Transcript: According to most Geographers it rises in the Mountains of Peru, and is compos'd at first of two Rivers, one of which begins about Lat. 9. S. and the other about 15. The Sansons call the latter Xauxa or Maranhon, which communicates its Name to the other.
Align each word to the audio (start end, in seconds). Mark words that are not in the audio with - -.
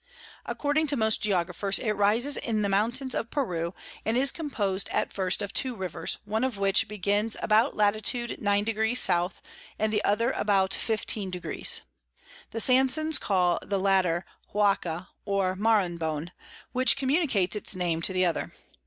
According 0.47 0.87
to 0.87 0.97
most 0.97 1.21
Geographers 1.21 1.77
it 1.77 1.91
rises 1.91 2.35
in 2.35 2.63
the 2.63 2.69
Mountains 2.69 3.13
of 3.13 3.29
Peru, 3.29 3.75
and 4.03 4.17
is 4.17 4.31
compos'd 4.31 4.89
at 4.89 5.13
first 5.13 5.43
of 5.43 5.53
two 5.53 5.75
Rivers, 5.75 6.17
one 6.25 6.43
of 6.43 6.57
which 6.57 6.87
begins 6.87 7.37
about 7.39 7.75
Lat. 7.77 7.93
9. 8.09 8.67
S. 8.79 9.09
and 9.77 9.93
the 9.93 10.03
other 10.03 10.31
about 10.31 10.73
15. 10.73 11.29
The 11.29 11.81
Sansons 12.59 13.19
call 13.19 13.59
the 13.61 13.79
latter 13.79 14.25
Xauxa 14.51 15.09
or 15.23 15.55
Maranhon, 15.55 16.31
which 16.71 16.97
communicates 16.97 17.55
its 17.55 17.75
Name 17.75 18.01
to 18.01 18.11
the 18.11 18.25
other. 18.25 18.53